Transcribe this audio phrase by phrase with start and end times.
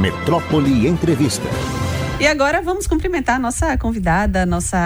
[0.00, 1.46] Metrópole Entrevista.
[2.18, 4.78] E agora vamos cumprimentar a nossa convidada, a nossa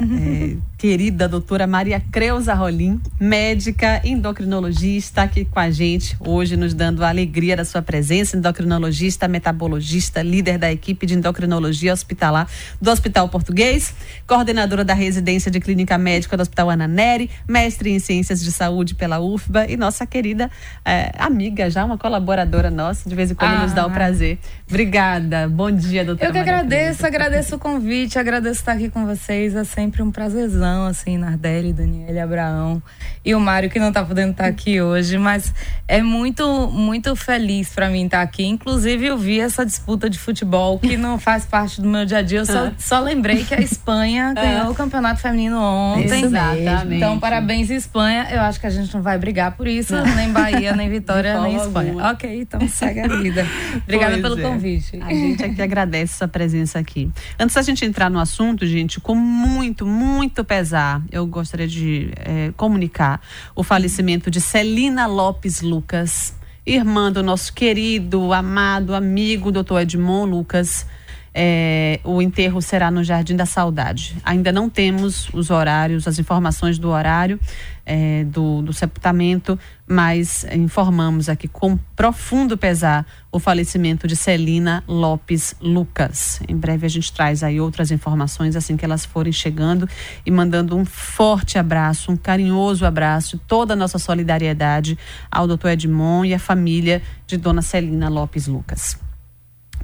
[0.00, 7.04] é, querida doutora Maria Creuza Rolim, médica endocrinologista, aqui com a gente hoje, nos dando
[7.04, 12.48] a alegria da sua presença, endocrinologista, metabologista, líder da equipe de endocrinologia hospitalar
[12.80, 13.94] do Hospital Português,
[14.26, 18.94] coordenadora da residência de clínica médica do Hospital Ana Neri, mestre em ciências de saúde
[18.94, 20.50] pela UFBA e nossa querida
[20.82, 23.62] é, amiga, já uma colaboradora nossa, de vez em quando ah.
[23.64, 24.38] nos dá o prazer.
[24.66, 28.88] Obrigada, bom dia, doutora Eu que Maria agradeço agradeço, agradeço o convite, agradeço estar aqui
[28.88, 29.54] com vocês.
[29.54, 32.82] É sempre um prazerzão, assim, Nardelli, Daniele, Abraão
[33.24, 35.52] e o Mário, que não está podendo estar aqui hoje, mas
[35.86, 38.44] é muito, muito feliz para mim estar aqui.
[38.44, 42.22] Inclusive, eu vi essa disputa de futebol que não faz parte do meu dia a
[42.22, 42.38] dia.
[42.38, 42.72] Eu só, ah.
[42.78, 44.40] só lembrei que a Espanha ah.
[44.40, 46.24] ganhou o campeonato feminino ontem.
[46.24, 46.96] Exatamente.
[46.96, 48.28] Então, parabéns, Espanha.
[48.30, 50.14] Eu acho que a gente não vai brigar por isso, não.
[50.14, 51.90] nem Bahia, nem Vitória, nem Espanha.
[51.90, 52.12] Alguma.
[52.12, 53.46] Ok, então segue a vida.
[53.84, 54.42] Obrigada pois pelo é.
[54.42, 54.98] convite.
[55.02, 57.10] A gente aqui agradece sua presença aqui.
[57.38, 62.52] Antes da gente entrar no assunto, gente, com muito, muito pesar, eu gostaria de é,
[62.54, 63.22] comunicar
[63.56, 66.34] o falecimento de Celina Lopes Lucas,
[66.66, 70.86] irmã do nosso querido, amado amigo, doutor Edmond Lucas.
[71.32, 74.16] É, o enterro será no Jardim da Saudade.
[74.24, 77.38] Ainda não temos os horários, as informações do horário
[77.86, 85.54] é, do, do sepultamento, mas informamos aqui com profundo pesar o falecimento de Celina Lopes
[85.60, 86.40] Lucas.
[86.48, 89.88] Em breve a gente traz aí outras informações assim que elas forem chegando
[90.24, 94.96] e mandando um forte abraço, um carinhoso abraço, toda a nossa solidariedade
[95.30, 99.09] ao doutor Edmond e à família de dona Celina Lopes Lucas.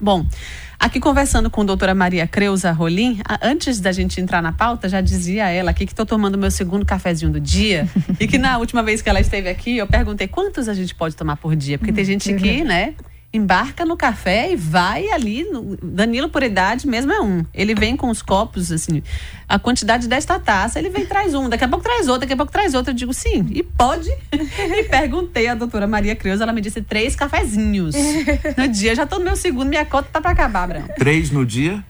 [0.00, 0.26] Bom,
[0.78, 5.00] aqui conversando com a doutora Maria Creuza Rolim, antes da gente entrar na pauta, já
[5.00, 7.88] dizia ela aqui que estou tomando meu segundo cafezinho do dia.
[8.20, 11.16] E que na última vez que ela esteve aqui, eu perguntei quantos a gente pode
[11.16, 12.94] tomar por dia, porque tem gente que, né,
[13.32, 15.44] embarca no café e vai ali.
[15.44, 17.44] No, Danilo, por idade, mesmo é um.
[17.52, 19.02] Ele vem com os copos, assim,
[19.48, 22.32] a quantidade desta taça, ele vem e traz um, daqui a pouco traz outro, daqui
[22.32, 22.90] a pouco traz outro.
[22.90, 24.08] Eu digo sim, e pode.
[24.32, 27.94] e perguntei à doutora Maria Creuza, ela me disse três cafezinhos
[28.56, 28.94] no dia.
[28.94, 30.88] Já tô no meu segundo, minha cota tá pra acabar, Abraão.
[30.96, 31.84] Três no dia?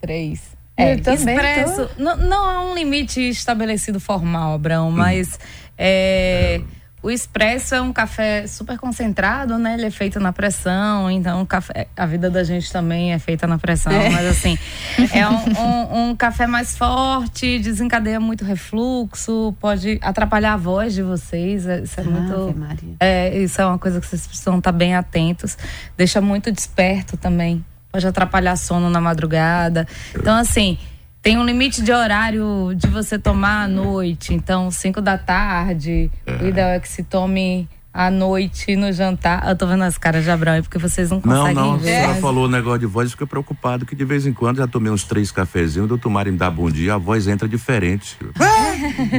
[0.00, 0.56] Três.
[0.76, 1.86] É, expresso.
[1.88, 2.02] Tô...
[2.02, 5.34] Não, não há um limite estabelecido formal, Abraão, mas.
[5.34, 5.68] Hum.
[5.76, 6.60] É,
[7.02, 9.74] o expresso é um café super concentrado, né?
[9.74, 13.58] Ele é feito na pressão, então café, a vida da gente também é feita na
[13.58, 14.10] pressão, é.
[14.10, 14.58] mas assim,
[15.12, 21.02] é um, um, um, café mais forte, desencadeia muito refluxo, pode atrapalhar a voz de
[21.02, 21.66] vocês.
[21.66, 22.58] É, isso é ah, muito.
[22.58, 22.96] Maria.
[23.00, 25.56] É, isso é uma coisa que vocês precisam estar bem atentos.
[25.96, 27.64] Deixa muito desperto também.
[27.92, 29.86] Pode atrapalhar sono na madrugada.
[30.14, 30.78] Então, assim
[31.28, 34.32] tem um limite de horário de você tomar à noite.
[34.32, 36.10] Então, 5 da tarde.
[36.26, 36.48] O é.
[36.48, 39.48] ideal é que se tome à noite no jantar.
[39.48, 42.02] Eu tô vendo as caras de Abraão porque vocês não conseguem não, não, ver.
[42.02, 44.66] Não, não, falou o negócio de voz, fica preocupado que de vez em quando já
[44.66, 48.16] tomei uns três cafezinhos, o doutor Mário me dá bom dia, a voz entra diferente.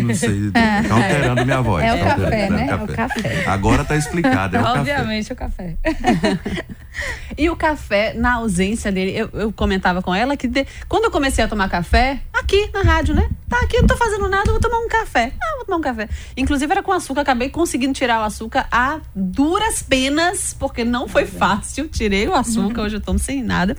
[0.01, 1.85] não sei, tá alterando minha voz.
[1.85, 2.67] É o tá café, né?
[2.69, 3.45] É o café.
[3.47, 5.75] Agora tá explicado, é o Obviamente café.
[5.81, 6.39] o café.
[7.37, 11.11] e o café, na ausência dele, eu, eu comentava com ela que de, quando eu
[11.11, 13.29] comecei a tomar café, aqui na rádio, né?
[13.49, 15.33] Tá aqui, não tô fazendo nada, vou tomar um café.
[15.41, 16.07] Ah, vou tomar um café.
[16.37, 21.25] Inclusive era com açúcar, acabei conseguindo tirar o açúcar a duras penas, porque não foi
[21.25, 21.87] fácil.
[21.87, 23.75] Tirei o açúcar, hoje eu tomo sem nada.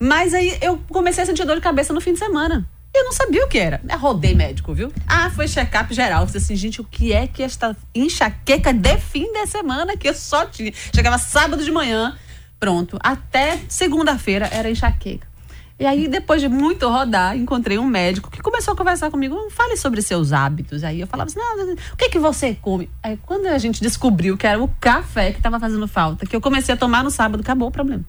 [0.00, 2.68] Mas aí eu comecei a sentir dor de cabeça no fim de semana.
[2.92, 3.80] Eu não sabia o que era.
[3.88, 4.92] Eu rodei médico, viu?
[5.06, 6.26] Ah, foi check-up geral.
[6.26, 10.14] Falei assim, gente, o que é que esta enxaqueca de fim de semana que eu
[10.14, 10.72] só tinha?
[10.94, 12.16] Chegava sábado de manhã,
[12.58, 12.98] pronto.
[13.00, 15.33] Até segunda-feira era enxaqueca.
[15.78, 19.50] E aí, depois de muito rodar, encontrei um médico que começou a conversar comigo.
[19.50, 20.84] Fale sobre seus hábitos.
[20.84, 22.88] Aí eu falava assim: não, o que, que você come?
[23.02, 26.40] Aí, quando a gente descobriu que era o café que estava fazendo falta, que eu
[26.40, 28.04] comecei a tomar no sábado, acabou o problema.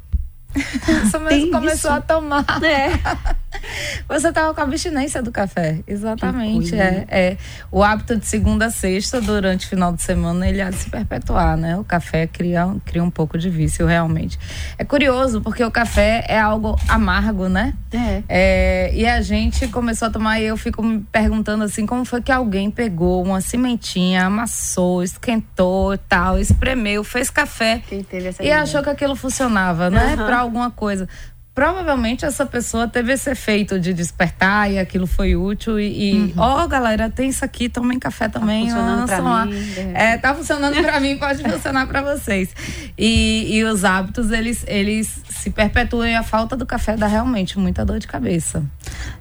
[0.55, 1.89] Você mesmo começou isso.
[1.89, 2.45] a tomar.
[2.63, 3.35] É.
[4.07, 5.79] Você estava com a abstinência do café.
[5.87, 6.75] Exatamente.
[6.75, 7.37] É, é.
[7.71, 10.89] O hábito de segunda a sexta, durante o final de semana, ele há de se
[10.89, 11.77] perpetuar, né?
[11.77, 14.39] O café cria, cria um pouco de vício, realmente.
[14.77, 17.73] É curioso, porque o café é algo amargo, né?
[17.91, 18.23] É.
[18.27, 22.21] é e a gente começou a tomar, e eu fico me perguntando assim, como foi
[22.21, 28.03] que alguém pegou uma cimentinha, amassou, esquentou e tal, espremeu, fez café e
[28.45, 28.61] ideia?
[28.61, 30.15] achou que aquilo funcionava, né?
[30.17, 30.25] Uhum.
[30.25, 31.07] Pra alguma coisa
[31.55, 36.33] provavelmente essa pessoa teve esse efeito de despertar e aquilo foi útil e, uhum.
[36.35, 36.63] ó, uhum.
[36.65, 38.67] oh, galera, tem isso aqui, tomem café tá também.
[38.67, 39.91] Tá funcionando pra mim.
[39.93, 42.49] É, tá funcionando para mim, pode funcionar para vocês.
[42.97, 47.57] E, e os hábitos, eles, eles se perpetuam e a falta do café dá realmente
[47.57, 48.61] muita dor de cabeça.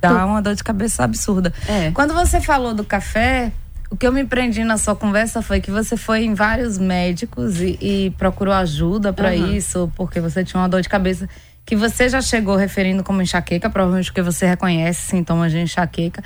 [0.00, 1.54] Dá uma dor de cabeça absurda.
[1.68, 1.92] É.
[1.92, 3.52] Quando você falou do café,
[3.90, 7.60] O que eu me prendi na sua conversa foi que você foi em vários médicos
[7.60, 9.54] e, e procurou ajuda para uhum.
[9.54, 11.28] isso, porque você tinha uma dor de cabeça
[11.66, 16.22] que você já chegou referindo como enxaqueca, provavelmente porque você reconhece sintomas de enxaqueca.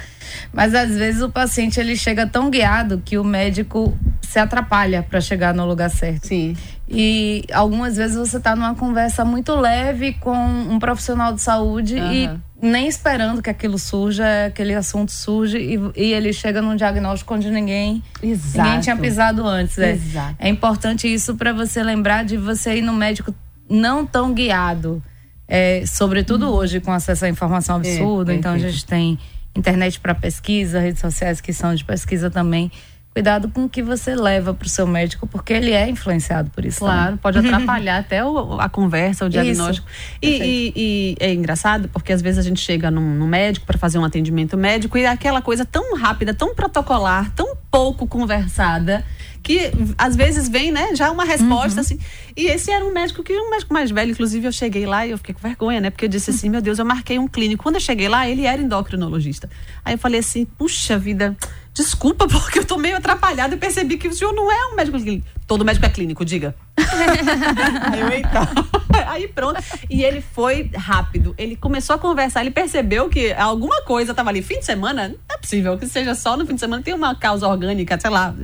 [0.53, 5.21] Mas às vezes o paciente ele chega tão guiado que o médico se atrapalha para
[5.21, 6.27] chegar no lugar certo.
[6.27, 6.57] Sim.
[6.89, 12.13] E algumas vezes você está numa conversa muito leve com um profissional de saúde uhum.
[12.13, 12.31] e
[12.61, 17.49] nem esperando que aquilo surja, aquele assunto surge e, e ele chega num diagnóstico onde
[17.49, 19.79] ninguém, ninguém tinha pisado antes.
[19.79, 20.35] É, Exato.
[20.39, 23.33] é importante isso para você lembrar de você ir no médico
[23.71, 25.01] não tão guiado
[25.49, 28.33] é, sobretudo hoje com acesso à informação é, absurda.
[28.33, 29.19] É, então a gente tem
[29.57, 32.71] internet para pesquisa, redes sociais que são de pesquisa também.
[33.15, 36.65] Cuidado com o que você leva para o seu médico, porque ele é influenciado por
[36.65, 36.79] isso.
[36.81, 37.19] Claro, também.
[37.19, 39.89] pode atrapalhar até o, a conversa, o diagnóstico.
[40.23, 43.77] E, e, e, é engraçado, porque às vezes a gente chega num, num médico para
[43.77, 49.05] fazer um atendimento médico e é aquela coisa tão rápida, tão protocolar, tão pouco conversada
[49.43, 51.81] que às vezes vem, né, já uma resposta uhum.
[51.81, 51.99] assim.
[52.37, 55.11] E esse era um médico que um médico mais velho, inclusive eu cheguei lá e
[55.11, 55.91] eu fiquei com vergonha, né?
[55.91, 57.63] Porque eu disse assim, meu Deus, eu marquei um clínico.
[57.63, 59.49] Quando eu cheguei lá, ele era endocrinologista.
[59.85, 61.37] Aí eu falei assim, puxa vida,
[61.79, 65.01] desculpa, porque eu tô meio atrapalhada e percebi que o senhor não é um médico
[65.01, 65.27] clínico.
[65.47, 66.55] Todo médico é clínico, diga.
[66.77, 68.49] Aí eu, eita.
[69.09, 69.63] Aí pronto.
[69.89, 71.35] E ele foi rápido.
[71.39, 74.43] Ele começou a conversar, ele percebeu que alguma coisa estava ali.
[74.43, 77.15] Fim de semana, não é possível que seja só no fim de semana, tem uma
[77.15, 78.35] causa orgânica, sei lá.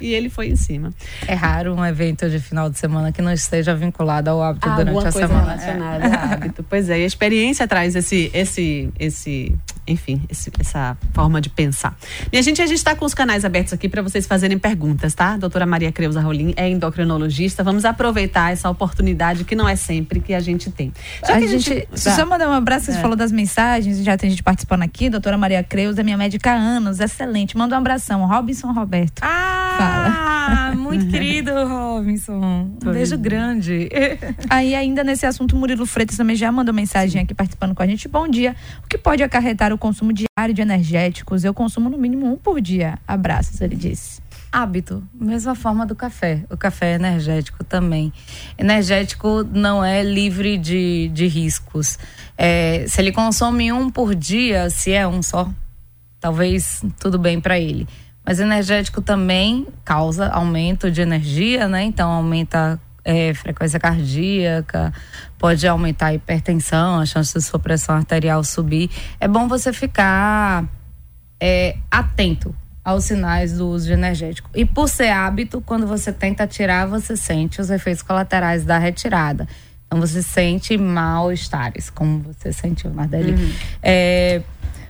[0.00, 0.92] E ele foi em cima.
[1.26, 4.76] É raro um evento de final de semana que não esteja vinculado ao hábito ah,
[4.76, 5.40] durante a semana.
[5.40, 6.34] Relacionada é.
[6.34, 6.62] hábito.
[6.68, 11.96] Pois é, e a experiência traz esse, esse, esse enfim, esse, essa forma de pensar.
[12.32, 15.36] Minha gente, a gente está com os canais abertos aqui para vocês fazerem perguntas, tá?
[15.36, 17.62] doutora Maria Creuza Rolim é endocrinologista.
[17.62, 20.92] Vamos aproveitar essa oportunidade que não é sempre que a gente tem.
[21.26, 23.00] Já a, a gente, gente só mandar um abraço, você é.
[23.00, 25.10] falou das mensagens, já tem gente participando aqui.
[25.10, 27.56] Doutora Maria Creuza, minha médica há anos, excelente.
[27.56, 28.26] Manda um abração.
[28.26, 29.20] Robinson Roberto.
[29.22, 30.74] Ah, Fala.
[30.76, 32.70] muito querido, Robinson.
[32.84, 33.88] Um beijo grande.
[34.48, 38.08] Aí, ainda nesse assunto, Murilo Freitas também já mandou mensagem aqui participando com a gente.
[38.08, 38.54] Bom dia.
[38.84, 41.44] O que pode acarretar o consumo diário de energéticos.
[41.44, 42.98] Eu consumo no mínimo um por dia.
[43.06, 44.22] Abraços, ele disse.
[44.50, 46.44] Hábito, mesma forma do café.
[46.48, 48.12] O café é energético também.
[48.56, 51.98] Energético não é livre de, de riscos.
[52.38, 55.50] É, se ele consome um por dia, se é um só,
[56.20, 57.88] talvez tudo bem para ele.
[58.24, 61.82] Mas energético também causa aumento de energia, né?
[61.82, 64.92] Então aumenta é, frequência cardíaca,
[65.38, 68.90] pode aumentar a hipertensão, a chance de sua pressão arterial subir.
[69.20, 70.64] É bom você ficar
[71.38, 74.50] é, atento aos sinais do uso de energético.
[74.54, 79.48] E por ser hábito, quando você tenta tirar, você sente os efeitos colaterais da retirada.
[79.86, 83.32] Então você sente mal-estares, como você sentiu, Nardelli.
[83.32, 83.52] Uhum.
[83.82, 84.42] É,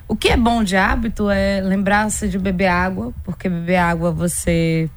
[0.08, 4.88] o que é bom de hábito é lembrar-se de beber água, porque beber água você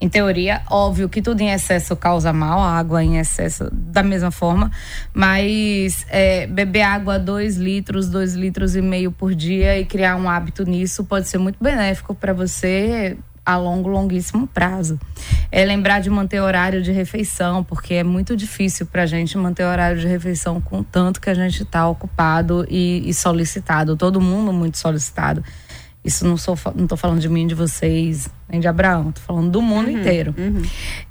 [0.00, 4.30] em teoria, óbvio que tudo em excesso causa mal, a água em excesso da mesma
[4.30, 4.70] forma,
[5.12, 10.30] mas é, beber água 2 litros, 2 litros e meio por dia e criar um
[10.30, 13.16] hábito nisso pode ser muito benéfico para você
[13.48, 15.00] a longo, longuíssimo prazo.
[15.50, 19.64] É lembrar de manter horário de refeição, porque é muito difícil para a gente manter
[19.64, 24.52] horário de refeição com tanto que a gente está ocupado e, e solicitado, todo mundo
[24.52, 25.42] muito solicitado.
[26.08, 29.50] Isso não sou, não tô falando de mim, de vocês, nem de Abraão, tô falando
[29.50, 30.34] do mundo uhum, inteiro.
[30.38, 30.62] Uhum.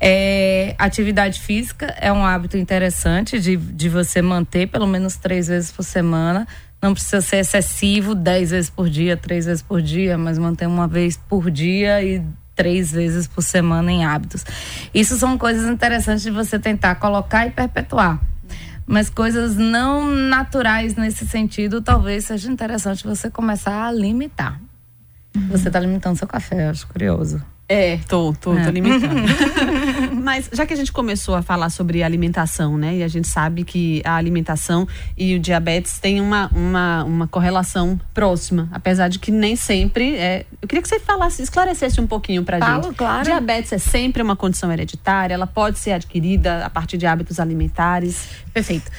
[0.01, 5.71] É, atividade física é um hábito interessante de, de você manter pelo menos três vezes
[5.71, 6.47] por semana.
[6.81, 10.87] Não precisa ser excessivo, dez vezes por dia, três vezes por dia, mas manter uma
[10.87, 12.23] vez por dia e
[12.55, 14.43] três vezes por semana em hábitos.
[14.95, 18.19] Isso são coisas interessantes de você tentar colocar e perpetuar.
[18.87, 24.59] Mas coisas não naturais nesse sentido, talvez seja interessante você começar a limitar.
[25.49, 27.41] Você está limitando seu café, eu acho curioso.
[27.69, 28.63] É, tô, tô, é.
[28.63, 29.13] tô limitando.
[30.23, 32.95] Mas já que a gente começou a falar sobre alimentação, né?
[32.95, 37.99] E a gente sabe que a alimentação e o diabetes têm uma, uma, uma correlação
[38.13, 40.45] próxima, apesar de que nem sempre é.
[40.61, 42.95] Eu queria que você falasse, esclarecesse um pouquinho pra Falo, gente.
[42.95, 43.25] claro.
[43.25, 48.29] Diabetes é sempre uma condição hereditária, ela pode ser adquirida a partir de hábitos alimentares.
[48.53, 48.89] Perfeito.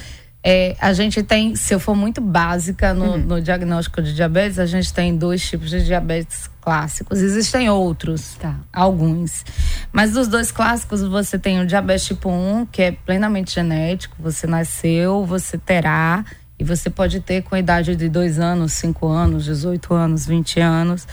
[0.50, 3.19] É, a gente tem, se eu for muito básica no, uhum.
[3.19, 7.19] no, diagnóstico de diabetes, a gente tem dois tipos de diabetes clássicos.
[7.19, 8.55] Existem outros, tá.
[8.73, 9.45] alguns.
[9.93, 14.17] Mas dos dois clássicos, você tem o diabetes tipo 1, que é plenamente genético.
[14.21, 16.25] Você nasceu, você terá,
[16.59, 20.61] e você pode ter com a idade de 2 anos, 5 anos, 18 anos, 20
[20.61, 21.07] anos.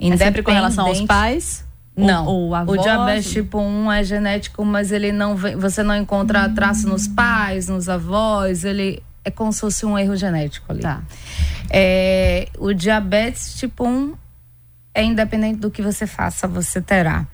[0.00, 1.64] É sempre com relação aos pais?
[2.06, 2.26] Não.
[2.26, 6.46] O, o, o diabetes tipo 1 é genético, mas ele não vem, você não encontra
[6.46, 6.54] hum.
[6.54, 10.80] traço nos pais, nos avós, ele é como se fosse um erro genético ali.
[10.80, 11.02] Tá.
[11.70, 14.14] É, o diabetes tipo 1
[14.94, 17.26] é independente do que você faça, você terá.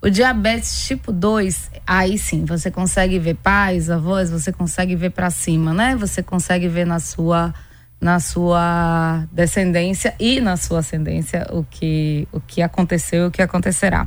[0.00, 5.30] O diabetes tipo 2, aí sim, você consegue ver pais, avós, você consegue ver para
[5.30, 5.96] cima, né?
[5.96, 7.52] Você consegue ver na sua
[8.00, 13.42] na sua descendência e na sua ascendência o que o que aconteceu e o que
[13.42, 14.06] acontecerá.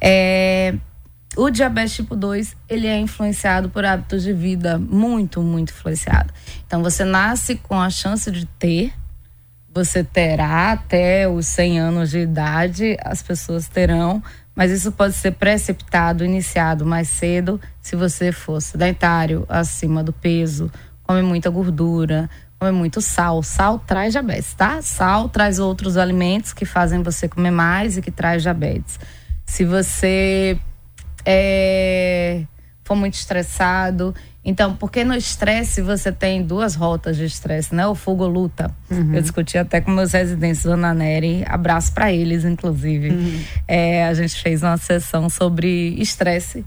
[0.00, 0.74] É,
[1.36, 6.32] o diabetes tipo 2, ele é influenciado por hábitos de vida muito, muito influenciado.
[6.66, 8.92] Então você nasce com a chance de ter,
[9.72, 14.22] você terá até os 100 anos de idade, as pessoas terão
[14.54, 20.70] mas isso pode ser precipitado, iniciado mais cedo, se você for sedentário, acima do peso,
[21.02, 22.28] come muita gordura,
[22.62, 23.42] come muito sal.
[23.42, 24.80] Sal traz diabetes, tá?
[24.80, 29.00] Sal traz outros alimentos que fazem você comer mais e que traz diabetes.
[29.44, 30.56] Se você
[31.26, 32.44] é,
[32.84, 34.14] for muito estressado,
[34.44, 37.84] então, porque no estresse você tem duas rotas de estresse, né?
[37.86, 38.72] O fogo luta.
[38.88, 39.14] Uhum.
[39.14, 43.10] Eu discuti até com meus residentes, Dona Nery, abraço para eles, inclusive.
[43.10, 43.40] Uhum.
[43.66, 46.64] É, a gente fez uma sessão sobre estresse.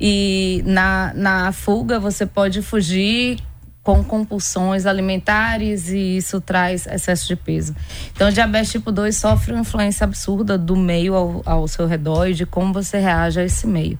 [0.00, 3.38] E na, na fuga você pode fugir
[3.84, 7.76] com compulsões alimentares e isso traz excesso de peso.
[8.12, 12.26] Então, o diabetes tipo 2 sofre uma influência absurda do meio ao, ao seu redor
[12.26, 13.98] e de como você reage a esse meio.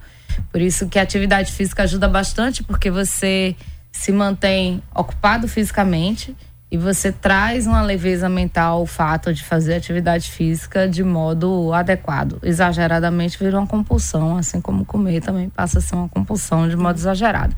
[0.50, 3.54] Por isso que a atividade física ajuda bastante, porque você
[3.92, 6.34] se mantém ocupado fisicamente
[6.70, 12.38] e você traz uma leveza mental o fato de fazer atividade física de modo adequado.
[12.42, 16.98] Exageradamente vira uma compulsão, assim como comer também passa a ser uma compulsão de modo
[16.98, 17.54] exagerado.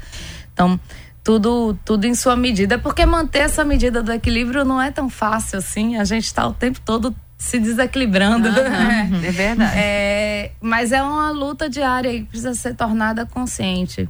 [0.52, 0.78] Então,
[1.26, 5.58] tudo, tudo em sua medida, porque manter essa medida do equilíbrio não é tão fácil
[5.58, 5.96] assim.
[5.96, 8.48] A gente está o tempo todo se desequilibrando.
[8.48, 8.54] Uhum,
[9.26, 9.72] é verdade.
[9.76, 14.08] É, mas é uma luta diária e precisa ser tornada consciente.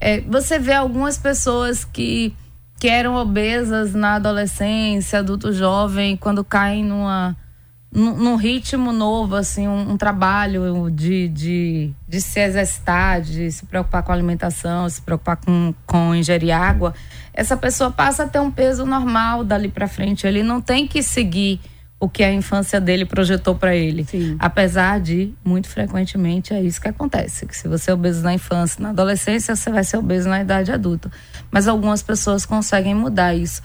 [0.00, 2.32] É, você vê algumas pessoas que,
[2.78, 7.36] que eram obesas na adolescência, adulto jovem, quando caem numa,
[7.92, 13.66] num, num ritmo novo, assim, um, um, trabalho de, de, de se exercitar, de se
[13.66, 16.94] preocupar com a alimentação, se preocupar com, com ingerir água,
[17.34, 20.26] essa pessoa passa a ter um peso normal dali para frente.
[20.26, 21.60] Ele não tem que seguir
[22.00, 24.04] o que a infância dele projetou para ele.
[24.04, 24.36] Sim.
[24.38, 27.46] Apesar de, muito frequentemente, é isso que acontece.
[27.46, 30.72] Que se você é obeso na infância, na adolescência, você vai ser obeso na idade
[30.72, 31.12] adulta.
[31.50, 33.62] Mas algumas pessoas conseguem mudar isso.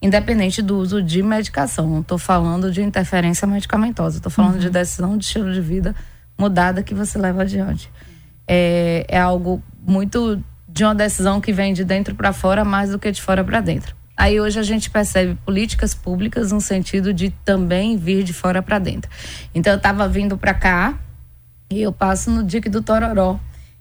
[0.00, 1.86] Independente do uso de medicação.
[1.88, 4.18] Não estou falando de interferência medicamentosa.
[4.18, 4.60] Estou falando uhum.
[4.60, 5.94] de decisão de estilo de vida
[6.38, 7.90] mudada que você leva adiante.
[8.46, 12.98] É, é algo muito de uma decisão que vem de dentro para fora mais do
[12.98, 13.96] que de fora para dentro.
[14.16, 18.78] Aí hoje a gente percebe políticas públicas no sentido de também vir de fora para
[18.78, 19.10] dentro.
[19.54, 20.98] Então eu estava vindo para cá
[21.70, 23.38] e eu passo no Dique do Tororó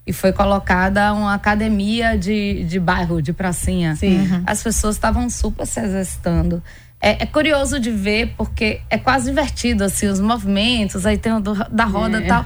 [0.08, 3.94] e foi colocada uma academia de, de bairro, de pracinha.
[3.98, 4.22] Sim.
[4.22, 4.44] Uhum.
[4.46, 6.64] As pessoas estavam super se exercitando.
[7.02, 11.42] É, é, curioso de ver, porque é quase divertido, assim, os movimentos, aí tem o
[11.42, 12.28] do, da roda e é.
[12.28, 12.46] tal.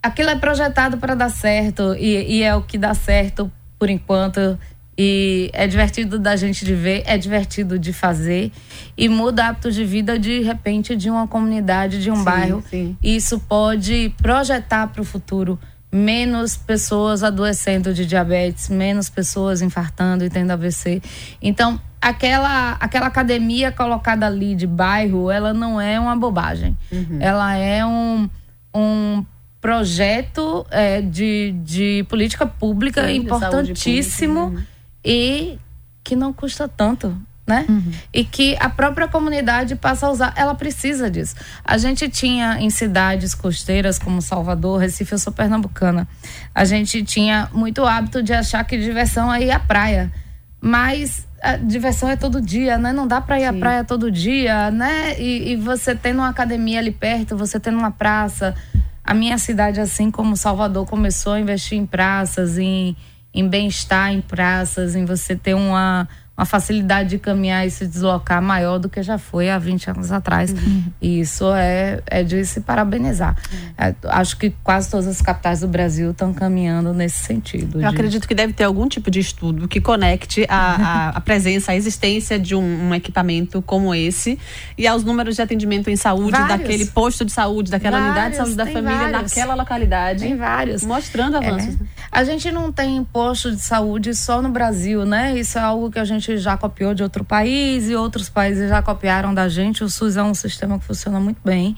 [0.00, 4.56] Aquilo é projetado para dar certo, e, e é o que dá certo por enquanto.
[4.96, 8.50] E é divertido da gente de ver, é divertido de fazer
[8.96, 12.64] e muda hábitos de vida de repente de uma comunidade, de um sim, bairro.
[12.68, 12.96] Sim.
[13.00, 15.56] Isso pode projetar para o futuro
[15.90, 21.02] menos pessoas adoecendo de diabetes, menos pessoas infartando e tendo AVC.
[21.40, 26.76] Então, aquela aquela academia colocada ali de bairro, ela não é uma bobagem.
[26.92, 27.18] Uhum.
[27.20, 28.28] Ela é um,
[28.74, 29.24] um
[29.60, 34.40] projeto é, de, de política pública Sim, importantíssimo.
[34.40, 35.58] Pública, uhum e
[36.02, 37.16] que não custa tanto.
[37.48, 37.64] Né?
[37.66, 37.92] Uhum.
[38.12, 41.34] E que a própria comunidade passa a usar, ela precisa disso.
[41.64, 46.06] A gente tinha em cidades costeiras como Salvador, Recife, eu sou pernambucana.
[46.54, 50.12] A gente tinha muito hábito de achar que diversão é ir à praia.
[50.60, 52.92] Mas a diversão é todo dia, né?
[52.92, 53.46] Não dá para ir Sim.
[53.46, 55.18] à praia todo dia, né?
[55.18, 58.54] E, e, você tendo uma academia ali perto, você tendo uma praça.
[59.02, 62.94] A minha cidade, assim como Salvador, começou a investir em praças, em
[63.32, 68.40] em bem-estar em praças, em você ter uma, uma facilidade de caminhar e se deslocar
[68.40, 70.52] maior do que já foi há 20 anos atrás.
[70.52, 70.84] Uhum.
[71.02, 73.36] E isso é, é de se parabenizar.
[73.52, 73.58] Uhum.
[73.76, 77.78] É, acho que quase todas as capitais do Brasil estão caminhando nesse sentido.
[77.78, 77.86] Eu de...
[77.86, 81.74] acredito que deve ter algum tipo de estudo que conecte a, a, a presença, a
[81.74, 84.38] existência de um, um, equipamento como esse
[84.76, 86.48] e aos números de atendimento em saúde vários.
[86.48, 89.34] daquele posto de saúde, daquela vários, unidade de saúde da família, vários.
[89.34, 90.20] naquela localidade.
[90.20, 90.84] Tem vários.
[90.84, 91.74] Mostrando avanços.
[91.74, 91.97] É.
[92.10, 95.38] A gente não tem posto de saúde só no Brasil, né?
[95.38, 98.80] Isso é algo que a gente já copiou de outro país e outros países já
[98.82, 99.84] copiaram da gente.
[99.84, 101.76] O SUS é um sistema que funciona muito bem,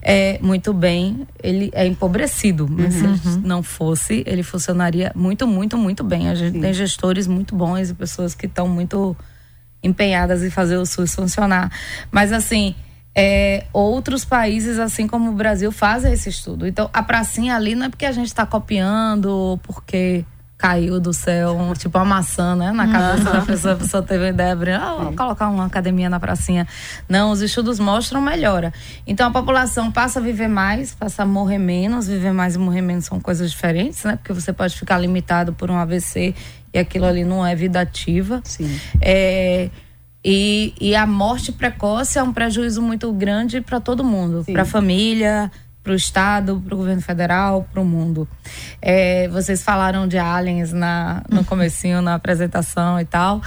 [0.00, 1.26] é, muito bem.
[1.42, 3.16] Ele é empobrecido, mas uhum.
[3.16, 6.28] se não fosse, ele funcionaria muito, muito, muito bem.
[6.28, 6.60] A gente Sim.
[6.60, 9.16] tem gestores muito bons e pessoas que estão muito
[9.82, 11.70] empenhadas em fazer o SUS funcionar.
[12.12, 12.74] Mas assim,
[13.14, 16.66] é, outros países, assim como o Brasil, fazem esse estudo.
[16.66, 20.24] Então, a pracinha ali não é porque a gente está copiando, porque
[20.56, 22.72] caiu do céu, tipo uma maçã, né?
[22.72, 26.08] Na cabeça da pessoa, a pessoa teve a ideia de ah, vou colocar uma academia
[26.08, 26.66] na pracinha.
[27.08, 28.72] Não, os estudos mostram melhora.
[29.06, 32.80] Então a população passa a viver mais, passa a morrer menos, viver mais e morrer
[32.80, 34.16] menos são coisas diferentes, né?
[34.16, 36.34] Porque você pode ficar limitado por um AVC
[36.72, 38.40] e aquilo ali não é vida ativa.
[38.44, 38.80] Sim.
[39.02, 39.68] É,
[40.24, 44.64] e, e a morte precoce é um prejuízo muito grande para todo mundo, para a
[44.64, 45.50] família,
[45.84, 48.26] para o Estado, para o governo federal, para o mundo.
[48.80, 53.42] É, vocês falaram de aliens na, no comecinho, na apresentação e tal.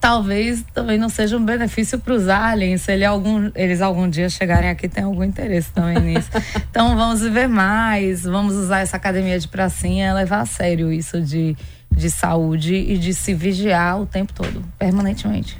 [0.00, 4.30] Talvez também não seja um benefício para os aliens, se ele algum, eles algum dia
[4.30, 6.30] chegarem aqui, tem algum interesse também nisso.
[6.72, 11.54] Então vamos viver mais, vamos usar essa academia de pracinha, levar a sério isso de,
[11.94, 15.58] de saúde e de se vigiar o tempo todo, permanentemente.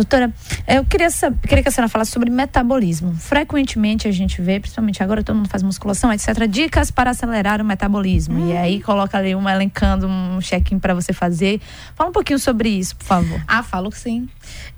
[0.00, 0.32] Doutora,
[0.66, 3.14] eu queria, saber, queria que a senhora falasse sobre metabolismo.
[3.16, 7.64] Frequentemente a gente vê, principalmente agora todo mundo faz musculação, etc., dicas para acelerar o
[7.66, 8.40] metabolismo.
[8.40, 8.48] Hum.
[8.48, 11.60] E aí coloca ali um elencando, um check-in para você fazer.
[11.94, 13.42] Fala um pouquinho sobre isso, por favor.
[13.46, 14.26] Ah, falo sim.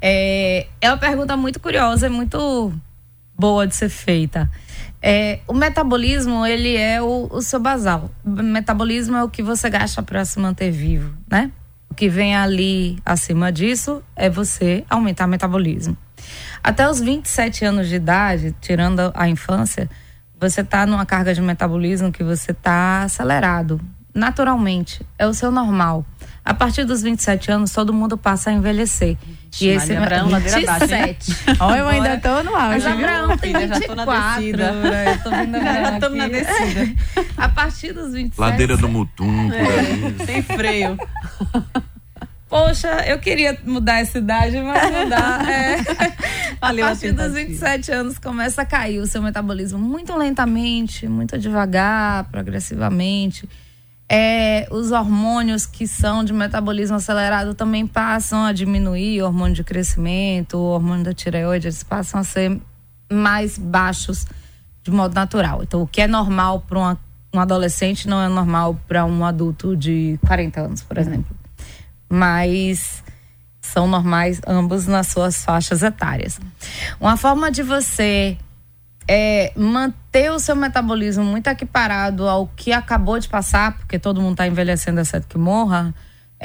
[0.00, 2.73] É, é uma pergunta muito curiosa, é muito
[3.38, 4.50] boa de ser feita.
[5.00, 8.11] É, o metabolismo, ele é o, o seu basal.
[8.25, 11.52] O metabolismo é o que você gasta para se manter vivo, né?
[11.93, 15.95] O que vem ali acima disso é você aumentar o metabolismo.
[16.65, 19.91] Até os 27 anos de idade, tirando a infância,
[20.41, 23.79] você está numa carga de metabolismo que você está acelerado.
[24.14, 26.04] Naturalmente, é o seu normal.
[26.45, 29.16] A partir dos 27 anos, todo mundo passa a envelhecer.
[29.61, 31.37] E esse Abraão, 27.
[31.61, 32.85] Olha, eu ainda tô no auge.
[32.85, 33.78] Mas Abraão tem 24.
[33.78, 34.64] Já tô na descida.
[34.64, 35.31] Eu tô
[35.62, 36.95] já tô na descida.
[37.37, 38.40] A partir dos 27.
[38.40, 39.50] Ladeira do Mutum.
[39.52, 40.99] É, tem freio.
[42.49, 45.40] Poxa, eu queria mudar essa idade, mas não dá.
[45.49, 45.76] É.
[46.61, 51.09] Valeu a partir a dos 27 anos começa a cair o seu metabolismo muito lentamente,
[51.09, 53.49] muito devagar, progressivamente
[54.14, 59.64] é, os hormônios que são de metabolismo acelerado também passam a diminuir, o hormônio de
[59.64, 62.60] crescimento, o hormônio da tireoide, eles passam a ser
[63.10, 64.26] mais baixos
[64.82, 65.63] de modo natural.
[65.63, 66.99] Então, o que é normal para
[67.32, 71.34] um adolescente não é normal para um adulto de 40 anos, por exemplo.
[72.06, 73.02] Mas
[73.63, 76.39] são normais ambos nas suas faixas etárias.
[77.00, 78.37] Uma forma de você
[79.08, 84.32] é, manter o seu metabolismo muito equiparado ao que acabou de passar, porque todo mundo
[84.32, 85.95] está envelhecendo, certo que morra,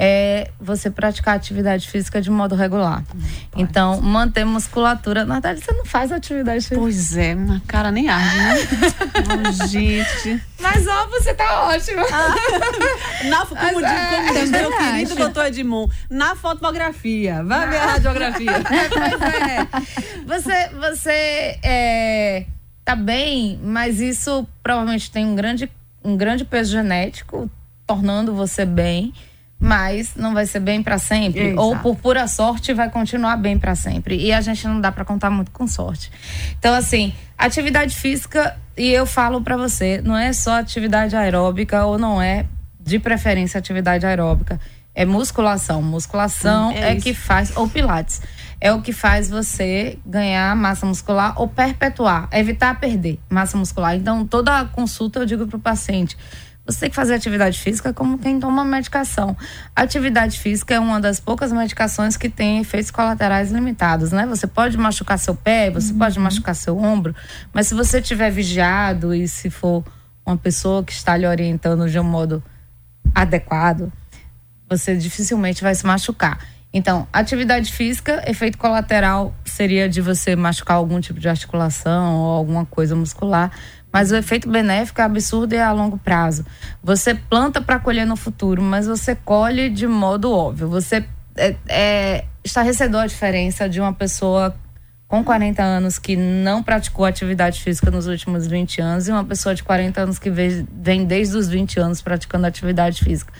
[0.00, 3.02] é você praticar atividade física de modo regular.
[3.02, 3.20] Pode.
[3.56, 5.24] Então, manter musculatura.
[5.24, 6.80] Na verdade, você não faz atividade física.
[6.80, 8.54] Pois é, na cara nem arde, né?
[9.66, 10.40] oh, gente.
[10.60, 12.04] Mas ó, você tá ótima.
[12.12, 12.34] Ah,
[13.26, 17.42] na, como, Mas, é, como diz meu querido doutor Edmond, na fotografia.
[17.42, 18.52] Vai ver a radiografia.
[20.24, 20.68] pois é.
[20.68, 22.46] Você, você é,
[22.84, 25.68] tá bem, mas isso provavelmente tem um grande,
[26.04, 27.50] um grande peso genético,
[27.84, 29.12] tornando você bem
[29.60, 31.48] mas não vai ser bem para sempre?
[31.48, 31.60] Exato.
[31.60, 34.16] ou por pura sorte vai continuar bem para sempre.
[34.16, 36.10] E a gente não dá para contar muito com sorte.
[36.58, 41.98] Então assim atividade física e eu falo para você não é só atividade aeróbica ou
[41.98, 42.46] não é
[42.80, 44.60] de preferência atividade aeróbica.
[44.94, 45.82] É musculação.
[45.82, 48.20] Musculação hum, é, é que faz ou pilates
[48.60, 53.96] é o que faz você ganhar massa muscular ou perpetuar evitar perder massa muscular.
[53.96, 56.16] Então toda consulta eu digo para o paciente
[56.68, 59.34] você tem que fazer atividade física como quem toma medicação.
[59.74, 64.26] Atividade física é uma das poucas medicações que tem efeitos colaterais limitados, né?
[64.26, 65.98] Você pode machucar seu pé, você uhum.
[65.98, 67.16] pode machucar seu ombro,
[67.54, 69.82] mas se você tiver vigiado e se for
[70.26, 72.44] uma pessoa que está lhe orientando de um modo
[73.14, 73.90] adequado,
[74.68, 76.38] você dificilmente vai se machucar.
[76.70, 82.66] Então, atividade física, efeito colateral seria de você machucar algum tipo de articulação ou alguma
[82.66, 83.50] coisa muscular
[83.92, 86.44] mas o efeito benéfico é absurdo e é a longo prazo.
[86.82, 90.68] Você planta para colher no futuro, mas você colhe de modo óbvio.
[90.68, 91.04] Você
[91.36, 94.54] é, é estarrecedor a diferença de uma pessoa
[95.06, 99.54] com 40 anos que não praticou atividade física nos últimos 20 anos e uma pessoa
[99.54, 103.32] de 40 anos que vem desde os 20 anos praticando atividade física.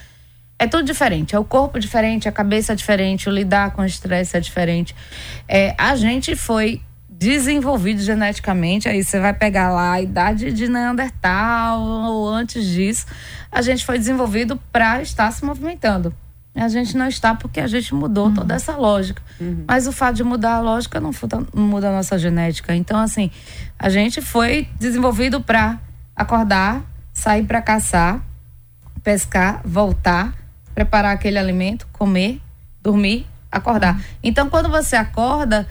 [0.59, 4.37] É tudo diferente, é o corpo diferente, a cabeça diferente, o lidar com o estresse
[4.37, 4.97] é diferente.
[5.47, 6.81] É, a gente foi
[7.19, 13.07] desenvolvido geneticamente, aí você vai pegar lá a idade de Neandertal ou antes disso,
[13.51, 16.15] a gente foi desenvolvido para estar se movimentando.
[16.55, 18.35] A gente não está porque a gente mudou uhum.
[18.35, 19.23] toda essa lógica.
[19.41, 19.65] Uhum.
[19.67, 21.11] Mas o fato de mudar a lógica não
[21.55, 22.75] muda a nossa genética.
[22.75, 23.31] Então, assim,
[23.79, 25.79] a gente foi desenvolvido para
[26.17, 28.21] acordar, sair para caçar,
[29.03, 30.35] pescar, voltar,
[30.75, 32.41] preparar aquele alimento, comer,
[32.83, 33.95] dormir, acordar.
[33.95, 34.03] Uhum.
[34.23, 35.67] Então, quando você acorda,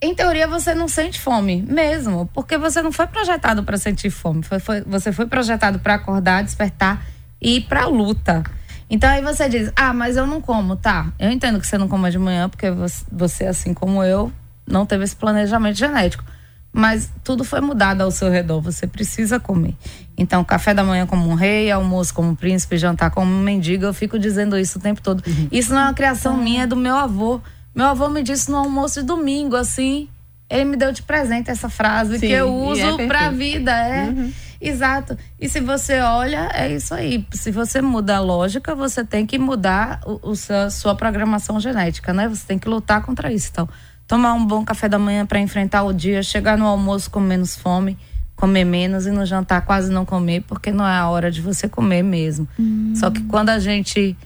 [0.00, 4.42] em teoria você não sente fome mesmo, porque você não foi projetado para sentir fome.
[4.42, 7.04] Foi, foi, você foi projetado para acordar, despertar
[7.40, 8.44] e ir para luta.
[8.88, 10.76] Então aí você diz: "Ah, mas eu não como".
[10.76, 11.12] Tá.
[11.18, 12.70] Eu entendo que você não coma de manhã porque
[13.10, 14.32] você, assim como eu
[14.66, 16.24] não teve esse planejamento genético.
[16.70, 19.74] Mas tudo foi mudado ao seu redor, você precisa comer.
[20.16, 23.84] Então, café da manhã como um rei, almoço como um príncipe, jantar como um mendigo,
[23.84, 25.22] eu fico dizendo isso o tempo todo.
[25.26, 25.48] Uhum.
[25.50, 27.40] Isso não é uma criação minha, é do meu avô.
[27.78, 30.08] Meu avô me disse no almoço de domingo, assim,
[30.50, 33.70] ele me deu de presente essa frase Sim, que eu uso é pra vida.
[33.70, 34.08] É.
[34.08, 34.32] Uhum.
[34.60, 35.16] Exato.
[35.40, 37.24] E se você olha, é isso aí.
[37.30, 42.12] Se você muda a lógica, você tem que mudar o, o sua, sua programação genética,
[42.12, 42.28] né?
[42.28, 43.50] Você tem que lutar contra isso.
[43.52, 43.68] Então,
[44.08, 47.54] tomar um bom café da manhã para enfrentar o dia, chegar no almoço com menos
[47.54, 47.96] fome,
[48.34, 51.68] comer menos e no jantar quase não comer, porque não é a hora de você
[51.68, 52.48] comer mesmo.
[52.58, 52.92] Hum.
[52.96, 54.16] Só que quando a gente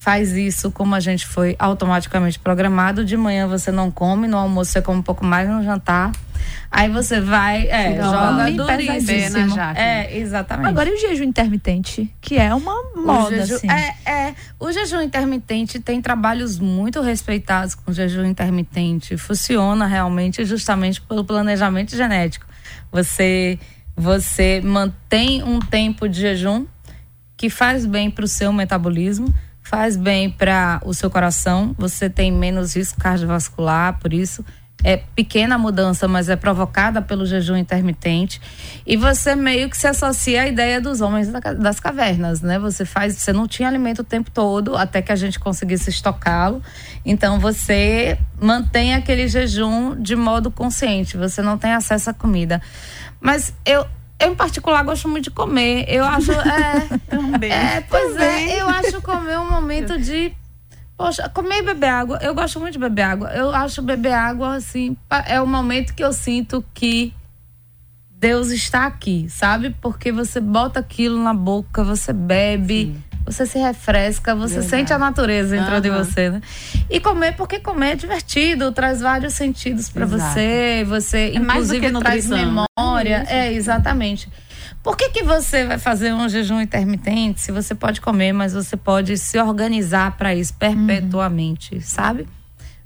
[0.00, 4.72] faz isso como a gente foi automaticamente programado, de manhã você não come, no almoço
[4.72, 6.10] você come um pouco mais, no jantar
[6.70, 9.60] Aí você vai, é, então, joga duríssimo.
[9.76, 10.68] É, exatamente.
[10.68, 13.70] Agora e o jejum intermitente, que é uma moda, jejum, assim.
[13.70, 14.34] É, é.
[14.58, 19.16] O jejum intermitente tem trabalhos muito respeitados com o jejum intermitente.
[19.16, 22.46] Funciona realmente justamente pelo planejamento genético.
[22.92, 23.58] Você,
[23.96, 26.66] você mantém um tempo de jejum
[27.36, 32.32] que faz bem para o seu metabolismo, faz bem para o seu coração, você tem
[32.32, 34.44] menos risco cardiovascular, por isso
[34.82, 38.40] é pequena mudança, mas é provocada pelo jejum intermitente.
[38.86, 42.58] E você meio que se associa à ideia dos homens das cavernas, né?
[42.58, 46.62] Você faz, você não tinha alimento o tempo todo até que a gente conseguisse estocá-lo.
[47.04, 51.16] Então você mantém aquele jejum de modo consciente.
[51.16, 52.60] Você não tem acesso à comida.
[53.20, 53.86] Mas eu
[54.20, 55.84] eu, em particular, gosto muito de comer.
[55.88, 56.30] Eu acho.
[56.40, 57.52] É, Também.
[57.52, 58.52] É, pois Também.
[58.52, 60.32] é, eu acho comer um momento de
[61.00, 63.30] Poxa, comer e beber água, eu gosto muito de beber água.
[63.30, 64.94] Eu acho beber água, assim,
[65.26, 67.14] é o momento que eu sinto que
[68.10, 69.74] Deus está aqui, sabe?
[69.80, 73.02] Porque você bota aquilo na boca, você bebe, Sim.
[73.30, 74.70] Você se refresca, você Verdade.
[74.70, 75.80] sente a natureza dentro uhum.
[75.80, 76.40] de você, né?
[76.88, 82.26] E comer, porque comer é divertido, traz vários sentidos para você, você é inclusive traz
[82.28, 83.24] memória.
[83.28, 84.28] É, é exatamente.
[84.82, 88.76] Por que, que você vai fazer um jejum intermitente se você pode comer, mas você
[88.76, 91.80] pode se organizar para isso perpetuamente, uhum.
[91.80, 92.28] sabe?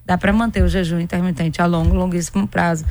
[0.05, 2.85] Dá para manter o jejum intermitente a longo, longuíssimo prazo.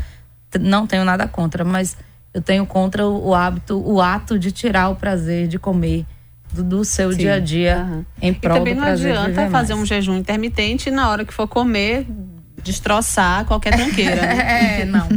[0.59, 1.97] Não tenho nada contra, mas
[2.33, 6.05] eu tenho contra o, o hábito, o ato de tirar o prazer de comer
[6.53, 7.17] do, do seu Sim.
[7.17, 8.05] dia a dia uhum.
[8.21, 11.33] em prol e também do não adianta fazer um jejum intermitente e na hora que
[11.33, 12.05] for comer
[12.63, 14.15] destroçar qualquer tranqueira.
[14.15, 14.79] Né?
[14.81, 15.07] é, não.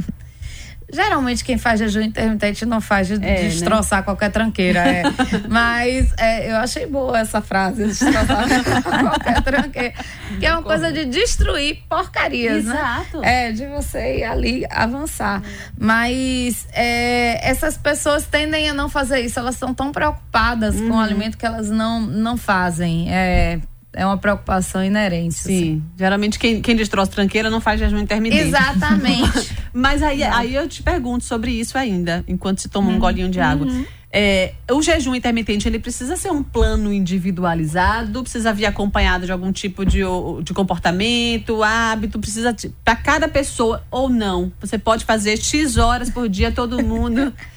[0.92, 3.34] Geralmente quem faz jejum intermitente não faz de é, né?
[3.48, 4.04] destroçar né?
[4.04, 4.80] qualquer tranqueira.
[4.80, 5.02] É.
[5.48, 8.46] Mas é, eu achei boa essa frase, destroçar
[8.84, 9.94] qualquer tranqueira.
[10.38, 12.74] Que é uma coisa de destruir porcarias, né?
[12.74, 13.20] Exato.
[13.20, 13.48] né?
[13.48, 15.42] É, de você ir ali avançar.
[15.76, 19.38] Mas é, essas pessoas tendem a não fazer isso.
[19.40, 20.88] Elas estão tão preocupadas uhum.
[20.88, 23.12] com o alimento que elas não, não fazem.
[23.12, 23.58] É,
[23.96, 25.34] é uma preocupação inerente.
[25.34, 25.56] Sim.
[25.56, 25.82] Assim.
[25.98, 28.42] Geralmente quem, quem destroça tranqueira não faz jejum intermitente.
[28.42, 29.56] Exatamente.
[29.72, 32.96] Mas aí, aí eu te pergunto sobre isso ainda, enquanto se toma uhum.
[32.96, 33.66] um golinho de água.
[33.66, 33.84] Uhum.
[34.12, 39.50] É, o jejum intermitente ele precisa ser um plano individualizado, precisa vir acompanhado de algum
[39.50, 40.00] tipo de,
[40.42, 42.54] de comportamento, hábito, precisa
[42.84, 44.52] para cada pessoa ou não.
[44.60, 47.32] Você pode fazer x horas por dia todo mundo.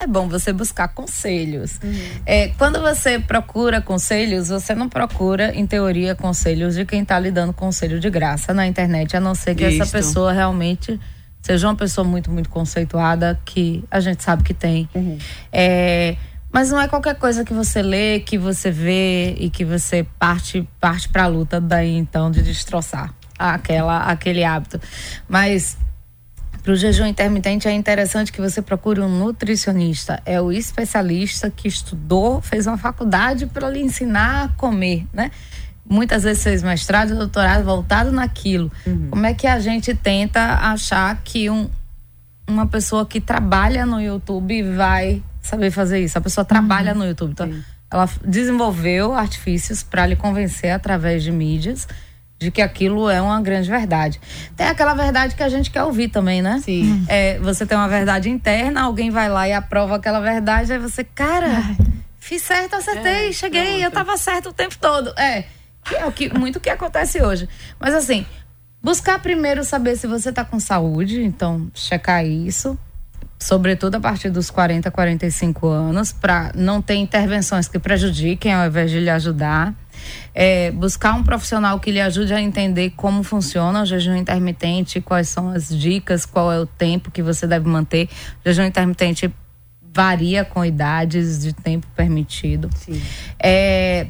[0.00, 1.80] é bom você buscar conselhos.
[1.82, 1.94] Uhum.
[2.24, 7.30] É, quando você procura conselhos, você não procura, em teoria, conselhos de quem está lhe
[7.30, 9.82] dando conselho de graça na internet, a não ser que Isto.
[9.82, 10.98] essa pessoa realmente
[11.42, 14.88] seja uma pessoa muito, muito conceituada, que a gente sabe que tem.
[14.94, 15.18] Uhum.
[15.52, 16.16] É,
[16.52, 20.66] mas não é qualquer coisa que você lê, que você vê e que você parte
[20.80, 24.80] parte para a luta daí então de destroçar aquela aquele hábito.
[25.28, 25.76] Mas
[26.68, 30.20] para o jejum intermitente é interessante que você procure um nutricionista.
[30.26, 35.30] É o especialista que estudou, fez uma faculdade para lhe ensinar a comer, né?
[35.88, 38.70] Muitas vezes fez mestrado doutorado voltado naquilo.
[38.86, 39.08] Uhum.
[39.08, 41.70] Como é que a gente tenta achar que um,
[42.46, 46.18] uma pessoa que trabalha no YouTube vai saber fazer isso?
[46.18, 46.98] A pessoa trabalha uhum.
[46.98, 47.30] no YouTube.
[47.30, 47.50] Então,
[47.90, 51.88] ela desenvolveu artifícios para lhe convencer através de mídias
[52.38, 54.20] de que aquilo é uma grande verdade.
[54.56, 56.60] Tem aquela verdade que a gente quer ouvir também, né?
[56.64, 57.04] Sim.
[57.08, 61.02] É, você tem uma verdade interna, alguém vai lá e aprova aquela verdade, aí você,
[61.02, 61.76] cara, Ai.
[62.20, 63.82] fiz certo, acertei, é, cheguei, pronto.
[63.82, 65.12] eu tava certo o tempo todo.
[65.18, 65.44] É,
[65.84, 67.48] que é o que, muito que acontece hoje.
[67.80, 68.24] Mas assim,
[68.80, 72.78] buscar primeiro saber se você tá com saúde, então checar isso.
[73.38, 78.90] sobretudo a partir dos 40, 45 anos, para não ter intervenções que prejudiquem ao invés
[78.90, 79.74] de lhe ajudar.
[80.34, 85.28] É, buscar um profissional que lhe ajude a entender como funciona o jejum intermitente, quais
[85.28, 88.08] são as dicas, qual é o tempo que você deve manter.
[88.44, 89.32] O jejum intermitente
[89.94, 92.70] varia com idades de tempo permitido.
[92.76, 93.02] Sim.
[93.38, 94.08] É,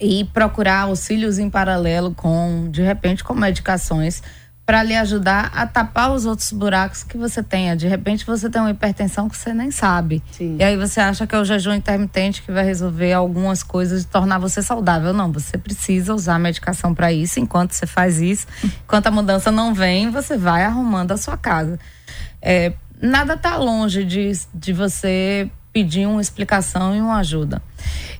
[0.00, 4.22] e procurar auxílios em paralelo com, de repente, com medicações
[4.72, 7.76] para lhe ajudar a tapar os outros buracos que você tenha.
[7.76, 10.22] De repente você tem uma hipertensão que você nem sabe.
[10.32, 10.56] Sim.
[10.58, 14.06] E aí você acha que é o jejum intermitente que vai resolver algumas coisas e
[14.06, 15.12] tornar você saudável.
[15.12, 17.38] Não, você precisa usar medicação para isso.
[17.38, 18.46] Enquanto você faz isso,
[18.82, 21.78] enquanto a mudança não vem, você vai arrumando a sua casa.
[22.40, 27.60] É, nada está longe de, de você pedir uma explicação e uma ajuda.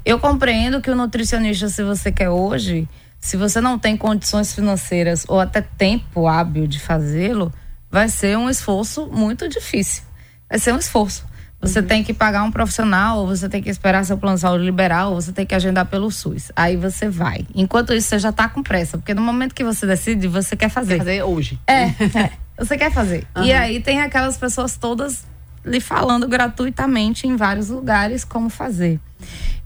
[0.04, 2.86] Eu compreendo que o nutricionista, se você quer hoje,
[3.22, 7.52] se você não tem condições financeiras ou até tempo hábil de fazê-lo,
[7.88, 10.02] vai ser um esforço muito difícil.
[10.50, 11.24] Vai ser um esforço.
[11.60, 11.86] Você uhum.
[11.86, 15.06] tem que pagar um profissional, ou você tem que esperar seu plano de saúde liberar,
[15.06, 16.50] ou você tem que agendar pelo SUS.
[16.56, 17.46] Aí você vai.
[17.54, 20.68] Enquanto isso, você já está com pressa, porque no momento que você decide, você quer
[20.68, 20.94] fazer.
[20.94, 21.60] Quer fazer hoje.
[21.68, 21.82] É,
[22.18, 22.32] é.
[22.58, 23.24] Você quer fazer.
[23.36, 23.44] Uhum.
[23.44, 25.24] E aí tem aquelas pessoas todas
[25.64, 29.00] lhe falando gratuitamente em vários lugares como fazer.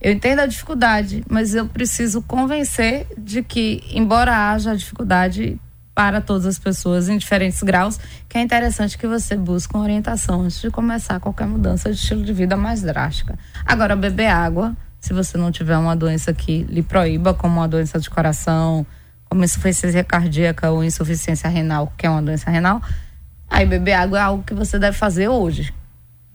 [0.00, 5.58] Eu entendo a dificuldade, mas eu preciso convencer de que, embora haja dificuldade
[5.94, 10.42] para todas as pessoas em diferentes graus, que é interessante que você busque uma orientação
[10.42, 13.38] antes de começar qualquer mudança de estilo de vida mais drástica.
[13.64, 17.98] Agora, beber água, se você não tiver uma doença que lhe proíba, como uma doença
[17.98, 18.84] de coração,
[19.24, 22.82] como insuficiência cardíaca ou insuficiência renal, que é uma doença renal,
[23.48, 25.72] aí beber água é algo que você deve fazer hoje.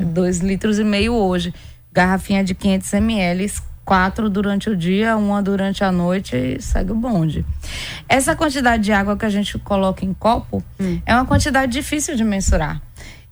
[0.06, 1.54] Dois litros e meio hoje
[1.92, 3.52] garrafinha de 500 ml,
[3.84, 7.46] quatro durante o dia, uma durante a noite e segue o bonde.
[8.08, 11.02] Essa quantidade de água que a gente coloca em copo hum.
[11.06, 12.82] é uma quantidade difícil de mensurar.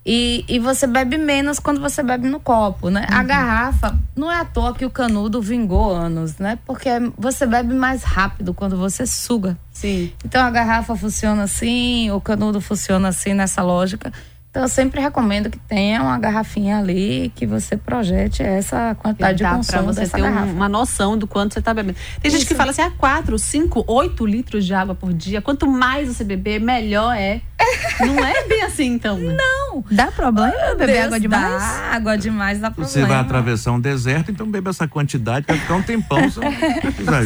[0.04, 3.06] E, e você bebe menos quando você bebe no copo, né?
[3.10, 3.18] Uhum.
[3.18, 6.58] A garrafa, não é à toa que o canudo vingou anos, né?
[6.66, 9.58] Porque você bebe mais rápido quando você suga.
[9.70, 10.10] Sim.
[10.24, 14.10] Então a garrafa funciona assim, o canudo funciona assim nessa lógica.
[14.50, 19.44] Então, eu sempre recomendo que tenha uma garrafinha ali que você projete essa quantidade de
[19.44, 20.52] consumo para você ter garrafa.
[20.52, 21.96] uma noção do quanto você está bebendo.
[22.20, 22.38] Tem Isso.
[22.38, 25.40] gente que fala assim, ah, 4, 5, 8 litros de água por dia.
[25.40, 27.40] Quanto mais você beber, melhor é.
[28.00, 29.18] Não é bem assim, então.
[29.18, 29.36] Né?
[29.36, 29.84] Não.
[29.90, 31.62] Dá problema oh, beber Deus, água demais?
[31.62, 31.90] Dá.
[31.92, 32.92] Água demais dá problema.
[32.92, 36.18] Você vai atravessar um deserto, então bebe essa quantidade, vai ficar um tempão.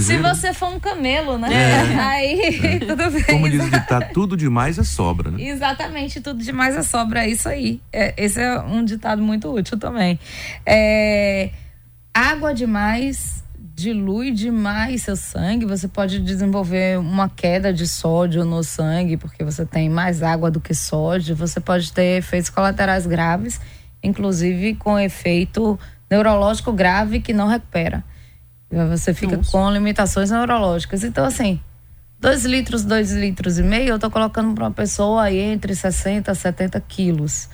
[0.03, 1.49] Se você for um camelo, né?
[1.53, 1.99] É.
[1.99, 2.79] Aí, é.
[2.85, 3.25] tudo bem.
[3.25, 5.43] Como diz que tá tudo demais é sobra, né?
[5.43, 7.81] Exatamente, tudo demais é sobra, é isso aí.
[7.92, 10.18] É, esse é um ditado muito útil também.
[10.66, 11.50] É,
[12.12, 19.16] água demais dilui demais seu sangue, você pode desenvolver uma queda de sódio no sangue,
[19.16, 23.61] porque você tem mais água do que sódio, você pode ter efeitos colaterais graves,
[24.00, 28.05] inclusive com efeito neurológico grave que não recupera.
[28.70, 29.50] Você fica Nossa.
[29.50, 31.03] com limitações neurológicas.
[31.03, 31.61] Então, assim,
[32.25, 36.31] 2 litros, 2 litros e meio, eu tô colocando para uma pessoa aí entre 60
[36.31, 37.49] a 70 quilos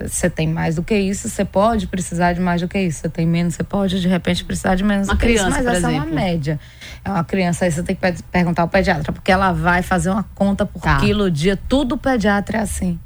[0.00, 3.00] você tem mais do que isso, você pode precisar de mais do que isso.
[3.00, 5.56] Você tem menos, você pode de repente precisar de menos uma do que criança, isso.
[5.58, 5.96] Mas essa exemplo.
[5.96, 6.60] é uma média.
[7.04, 10.24] É uma criança, aí você tem que perguntar ao pediatra, porque ela vai fazer uma
[10.34, 10.98] conta por tá.
[10.98, 11.56] quilo dia.
[11.68, 12.98] Tudo pediatra é assim.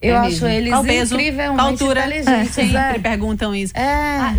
[0.00, 2.06] Eu é acho eles qual peso, incrivelmente qual altura?
[2.06, 2.28] inteligentes.
[2.28, 2.98] É, sempre é.
[2.98, 3.76] perguntam isso.
[3.76, 4.18] É.
[4.18, 4.34] Ah,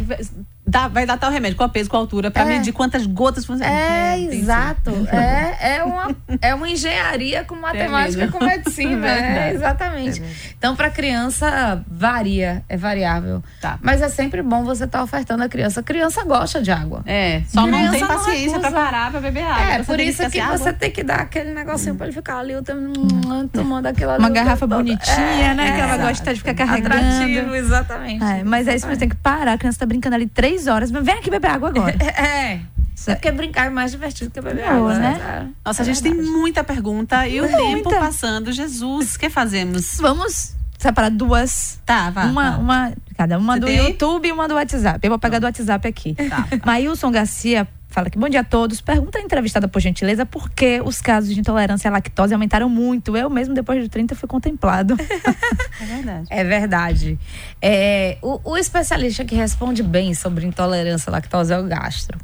[0.65, 2.45] Dá, vai dar tal remédio, qual a peso, qual a altura, para é.
[2.45, 4.91] medir quantas gotas você É, é exato.
[5.11, 9.07] É, é, uma, é uma engenharia com matemática, com medicina.
[9.09, 10.21] é, exatamente.
[10.57, 13.43] então, para criança, varia, é variável.
[13.59, 13.77] Tá.
[13.81, 15.81] Mas é sempre bom você estar tá ofertando a criança.
[15.81, 17.03] A criança gosta de água.
[17.05, 19.73] É, só criança não tem paciência para parar para beber água.
[19.73, 21.97] É, por isso que, que você tem que dar aquele negocinho hum.
[21.97, 24.19] para ele ficar ali hum, tomando aquilo ali.
[24.19, 25.75] Uma garrafa bonitinha, né?
[25.75, 26.95] Que ela gosta de ficar carregando.
[26.95, 28.23] Atrativo, exatamente.
[28.23, 29.53] É, mas é isso, você tem que parar.
[29.53, 30.91] A criança tá brincando ali três três horas.
[30.91, 31.95] Vem aqui beber água agora.
[32.01, 32.59] É.
[33.07, 35.17] É porque brincar é mais divertido que beber água, né?
[35.17, 35.49] né?
[35.65, 36.23] Nossa, é a gente verdade.
[36.23, 37.57] tem muita pergunta e o muita.
[37.57, 38.51] tempo passando.
[38.51, 39.97] Jesus, o que fazemos?
[39.99, 41.79] Vamos separar duas.
[41.85, 42.25] Tá, vá.
[42.25, 43.77] Uma, uma cada uma Você do tem?
[43.89, 44.99] YouTube e uma do WhatsApp.
[45.03, 46.15] Eu vou pegar do WhatsApp aqui.
[46.15, 46.47] Tá.
[46.65, 48.79] Maílson Garcia fala que bom dia a todos.
[48.81, 53.15] Pergunta a entrevistada, por gentileza, por que os casos de intolerância à lactose aumentaram muito?
[53.17, 54.95] Eu mesmo, depois de 30, fui contemplado.
[54.99, 56.27] é verdade.
[56.31, 57.19] É verdade.
[57.61, 62.17] É, o, o especialista que responde bem sobre intolerância à lactose é o gastro.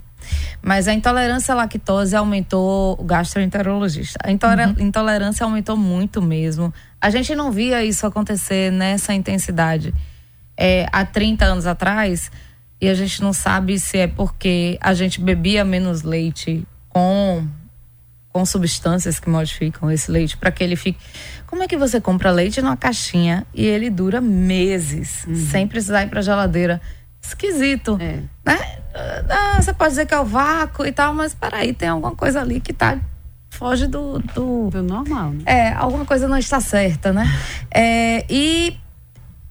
[0.62, 4.20] Mas a intolerância à lactose aumentou, o gastroenterologista.
[4.24, 4.76] A uhum.
[4.80, 6.74] intolerância aumentou muito mesmo.
[7.00, 9.94] A gente não via isso acontecer nessa intensidade.
[10.58, 12.32] É, há 30 anos atrás,
[12.80, 17.48] e a gente não sabe se é porque a gente bebia menos leite com
[18.38, 21.00] com substâncias que modificam esse leite para que ele fique.
[21.48, 25.36] Como é que você compra leite numa caixinha e ele dura meses uhum.
[25.36, 26.80] sem precisar ir para geladeira?
[27.20, 28.22] Esquisito, é.
[28.46, 28.80] né?
[29.30, 32.42] Ah, você pode dizer que é o vácuo e tal, mas peraí, tem alguma coisa
[32.42, 32.98] ali que tá
[33.50, 35.32] foge do do, do normal.
[35.32, 35.44] Né?
[35.46, 37.26] É, alguma coisa não está certa, né?
[37.72, 38.78] É, e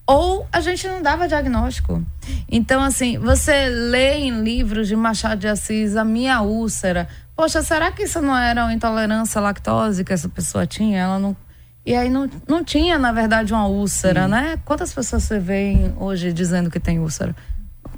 [0.07, 2.03] ou a gente não dava diagnóstico.
[2.49, 7.09] Então, assim, você lê em livros de Machado de Assis a minha úlcera.
[7.35, 10.99] Poxa, será que isso não era uma intolerância à lactose que essa pessoa tinha?
[10.99, 11.37] Ela não.
[11.85, 14.31] E aí não, não tinha, na verdade, uma úlcera, Sim.
[14.31, 14.59] né?
[14.65, 17.35] Quantas pessoas você vê hoje dizendo que tem úlcera?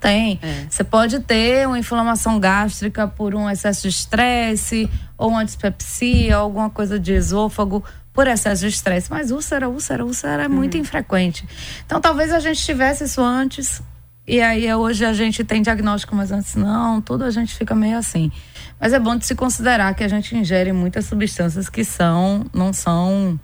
[0.00, 0.38] Tem.
[0.42, 0.66] É.
[0.68, 6.70] Você pode ter uma inflamação gástrica por um excesso de estresse, ou uma dispepsia, alguma
[6.70, 9.10] coisa de esôfago por excesso de estresse.
[9.10, 10.80] Mas úlcera, úlcera, úlcera é muito uhum.
[10.80, 11.46] infrequente.
[11.86, 13.82] Então talvez a gente tivesse isso antes.
[14.26, 17.96] E aí hoje a gente tem diagnóstico, mas antes não, tudo a gente fica meio
[17.96, 18.30] assim.
[18.78, 22.72] Mas é bom de se considerar que a gente ingere muitas substâncias que são, não
[22.72, 23.38] são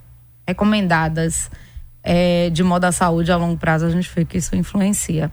[0.47, 1.51] recomendadas
[2.05, 5.33] é, de modo à saúde a longo prazo, a gente vê que isso influencia.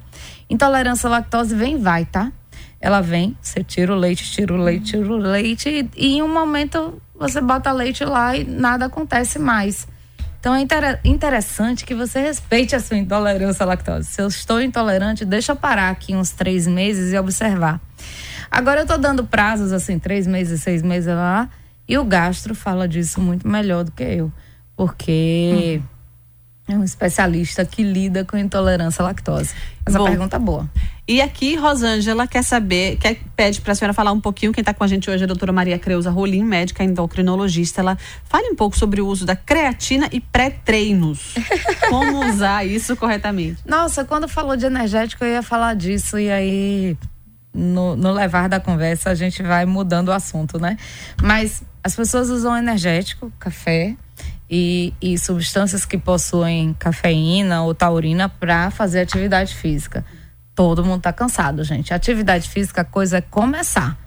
[0.49, 2.31] Intolerância à lactose vem e vai, tá?
[2.79, 6.23] Ela vem, você tira o leite, tira o leite, tira o leite, e, e em
[6.23, 9.86] um momento você bota leite lá e nada acontece mais.
[10.39, 14.07] Então é inter interessante que você respeite a sua intolerância à lactose.
[14.07, 17.79] Se eu estou intolerante, deixa eu parar aqui uns três meses e observar.
[18.49, 21.49] Agora eu estou dando prazos assim, três meses, seis meses lá,
[21.88, 24.31] e o gastro fala disso muito melhor do que eu.
[24.75, 25.81] Porque.
[25.84, 26.01] Hum
[26.71, 29.53] é um especialista que lida com intolerância à lactose.
[29.86, 30.69] Essa Bom, pergunta é boa.
[31.07, 34.53] E aqui, Rosângela quer saber, quer, pede para a senhora falar um pouquinho.
[34.53, 37.81] Quem está com a gente hoje é a doutora Maria Creuza Rolim, médica endocrinologista.
[37.81, 41.34] Ela fale um pouco sobre o uso da creatina e pré-treinos.
[41.89, 43.60] Como usar isso corretamente?
[43.65, 46.17] Nossa, quando falou de energético, eu ia falar disso.
[46.17, 46.97] E aí,
[47.53, 50.77] no, no levar da conversa, a gente vai mudando o assunto, né?
[51.21, 53.97] Mas as pessoas usam energético, café
[54.52, 60.06] e, e substâncias que possuem cafeína ou taurina para fazer atividade física.
[60.54, 61.94] Todo mundo está cansado, gente.
[61.94, 63.98] Atividade física, a coisa é começar.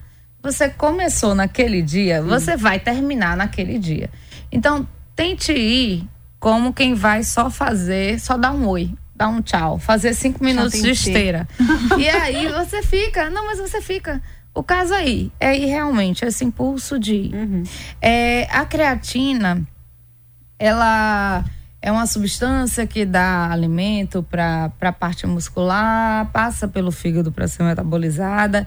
[0.43, 4.11] Você começou naquele dia, você vai terminar naquele dia.
[4.53, 6.07] Então, tente ir
[6.39, 10.83] como quem vai só fazer, só dar um oi, dar um tchau, fazer cinco minutos
[10.83, 11.49] de esteira.
[11.99, 14.21] e aí você fica, não, mas você fica.
[14.55, 17.35] O caso aí é ir realmente, esse impulso de ir.
[17.35, 17.63] Uhum.
[18.03, 19.67] É, a creatina,
[20.65, 21.45] ela
[21.83, 27.63] é uma substância que dá alimento para a parte muscular, passa pelo fígado para ser
[27.65, 28.67] metabolizada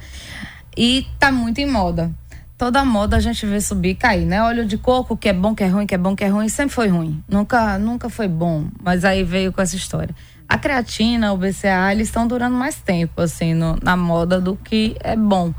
[0.77, 2.11] e tá muito em moda.
[2.55, 4.43] Toda moda a gente vê subir e cair, né?
[4.43, 6.47] Óleo de coco, que é bom, que é ruim, que é bom, que é ruim,
[6.49, 7.23] sempre foi ruim.
[7.27, 10.13] Nunca, nunca foi bom, mas aí veio com essa história.
[10.47, 14.95] A creatina, o BCA, eles estão durando mais tempo, assim, no, na moda do que
[14.99, 15.51] é bom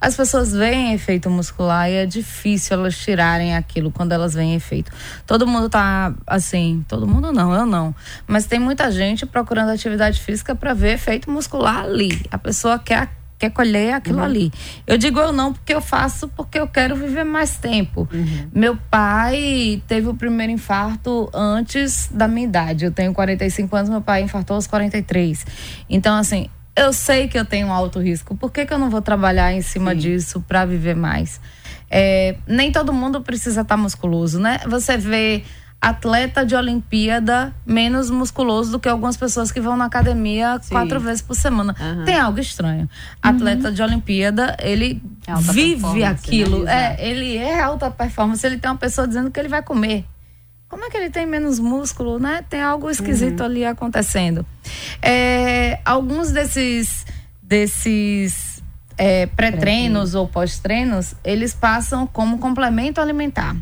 [0.00, 4.90] as pessoas veem efeito muscular e é difícil elas tirarem aquilo quando elas veem efeito.
[5.26, 7.94] Todo mundo tá assim, todo mundo não, eu não.
[8.26, 12.20] Mas tem muita gente procurando atividade física para ver efeito muscular ali.
[12.30, 13.10] A pessoa quer
[13.40, 14.24] quer colher aquilo uhum.
[14.24, 14.52] ali.
[14.86, 18.06] Eu digo eu não porque eu faço porque eu quero viver mais tempo.
[18.12, 18.50] Uhum.
[18.54, 22.84] Meu pai teve o primeiro infarto antes da minha idade.
[22.84, 25.46] Eu tenho 45 anos, meu pai infartou aos 43.
[25.88, 28.36] Então assim, eu sei que eu tenho um alto risco.
[28.36, 29.98] Por que, que eu não vou trabalhar em cima Sim.
[29.98, 31.40] disso para viver mais?
[31.90, 34.60] É, nem todo mundo precisa estar tá musculoso, né?
[34.66, 35.42] Você vê
[35.80, 40.74] atleta de Olimpíada menos musculoso do que algumas pessoas que vão na academia Sim.
[40.74, 41.74] quatro vezes por semana.
[41.80, 42.04] Uhum.
[42.04, 42.88] Tem algo estranho.
[43.22, 43.74] Atleta uhum.
[43.74, 46.06] de Olimpíada, ele é vive né?
[46.06, 46.64] aquilo.
[46.64, 46.96] Né?
[46.98, 48.46] É, ele é alta performance.
[48.46, 50.04] Ele tem uma pessoa dizendo que ele vai comer.
[50.70, 52.44] Como é que ele tem menos músculo, né?
[52.48, 53.46] Tem algo esquisito uhum.
[53.46, 54.46] ali acontecendo.
[55.02, 57.04] É, alguns desses
[57.42, 58.62] desses
[58.96, 63.56] é, pré-treinos ou pós-treinos, eles passam como complemento alimentar.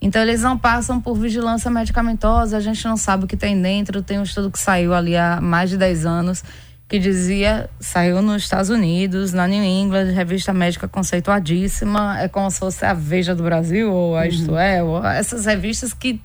[0.00, 4.02] Então eles não passam por vigilância medicamentosa, a gente não sabe o que tem dentro.
[4.02, 6.44] Tem um estudo que saiu ali há mais de 10 anos
[6.86, 12.58] que dizia, saiu nos Estados Unidos, na New England, revista médica conceituadíssima, é como se
[12.58, 14.26] fosse a Veja do Brasil, ou a uhum.
[14.28, 16.20] Isto É, ou essas revistas que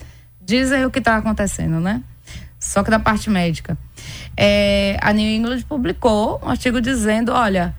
[0.50, 2.02] dizem o que está acontecendo, né?
[2.60, 3.78] Só que da parte médica.
[4.36, 7.74] É, a New England publicou um artigo dizendo: olha,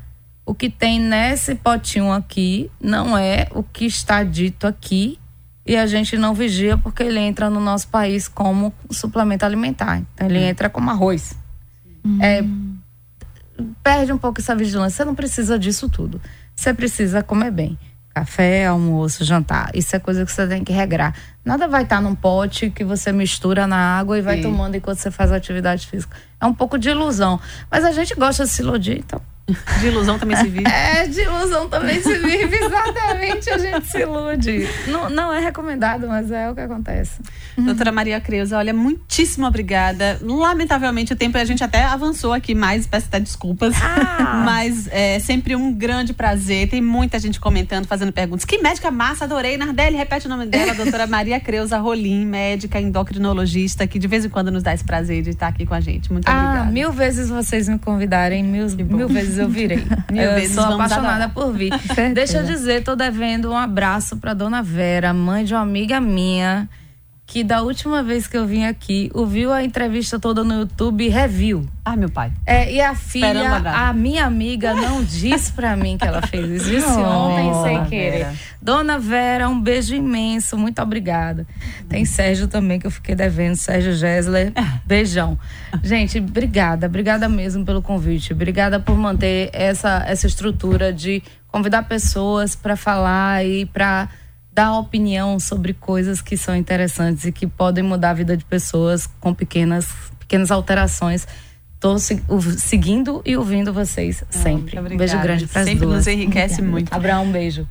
[0.46, 5.18] o que tem nesse potinho aqui não é o que está dito aqui
[5.66, 9.98] e a gente não vigia porque ele entra no nosso país como suplemento alimentar.
[9.98, 10.48] Então ele hum.
[10.48, 11.34] entra como arroz.
[12.04, 12.18] Hum.
[12.22, 12.42] É,
[13.82, 14.98] perde um pouco essa vigilância.
[14.98, 16.20] Você não precisa disso tudo.
[16.54, 17.78] Você precisa comer bem.
[18.20, 19.70] Café, almoço, jantar.
[19.72, 21.14] Isso é coisa que você tem que regrar.
[21.42, 24.42] Nada vai estar num pote que você mistura na água e vai Sim.
[24.42, 26.14] tomando enquanto você faz atividade física.
[26.38, 27.40] É um pouco de ilusão.
[27.70, 29.22] Mas a gente gosta de se iludir, então
[29.80, 30.68] De ilusão também se vive.
[30.68, 34.68] É, de ilusão também se vive, exatamente, a gente se ilude.
[34.86, 37.20] Não, não é recomendado, mas é o que acontece.
[37.56, 37.64] Uhum.
[37.64, 40.18] Doutora Maria Creuza, olha, muitíssimo obrigada.
[40.22, 43.74] Lamentavelmente o tempo a gente até avançou aqui mais, peço até desculpas.
[43.82, 44.42] Ah.
[44.46, 46.68] Mas é sempre um grande prazer.
[46.68, 48.44] Tem muita gente comentando, fazendo perguntas.
[48.44, 49.56] Que médica massa, adorei.
[49.56, 54.28] Nardelli, repete o nome dela, doutora Maria Creuza Rolim, médica endocrinologista, que de vez em
[54.28, 56.12] quando nos dá esse prazer de estar aqui com a gente.
[56.12, 56.70] Muito ah, obrigada.
[56.70, 59.84] Mil vezes vocês me convidarem, mil, mil vezes eu virei.
[60.10, 61.72] Mil eu vezes sou apaixonada por vir.
[62.14, 66.68] Deixa eu dizer, tô devendo um abraço pra dona Vera, mãe de uma amiga minha
[67.30, 71.64] que da última vez que eu vim aqui, ouviu a entrevista toda no YouTube reviu.
[71.84, 72.32] Ah, meu pai.
[72.44, 76.68] É, e a filha, a minha amiga, não disse pra mim que ela fez isso.
[76.68, 78.18] Disse ontem sem querer.
[78.24, 78.34] Vera.
[78.60, 81.46] Dona Vera, um beijo imenso, muito obrigada.
[81.88, 84.52] Tem Sérgio também, que eu fiquei devendo, Sérgio Gessler.
[84.84, 85.38] Beijão.
[85.84, 88.32] Gente, obrigada, obrigada mesmo pelo convite.
[88.32, 94.08] Obrigada por manter essa, essa estrutura de convidar pessoas para falar e para
[94.52, 99.06] dar opinião sobre coisas que são interessantes e que podem mudar a vida de pessoas
[99.20, 99.88] com pequenas,
[100.18, 101.26] pequenas alterações.
[101.74, 104.78] Estou seguindo e ouvindo vocês sempre.
[104.78, 105.78] um beijo grande para as duas.
[105.78, 106.92] Sempre nos enriquece muito.
[106.92, 107.66] Abraão, um beijo.